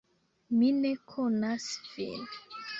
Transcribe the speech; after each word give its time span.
"Mi 0.61 0.71
ne 0.79 0.95
konas 1.13 1.71
vin." 1.93 2.29